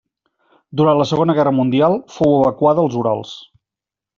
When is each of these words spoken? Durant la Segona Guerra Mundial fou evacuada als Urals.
Durant 0.81 0.97
la 1.01 1.05
Segona 1.09 1.35
Guerra 1.39 1.53
Mundial 1.57 1.99
fou 2.15 2.35
evacuada 2.39 2.87
als 2.89 2.99
Urals. 3.03 3.37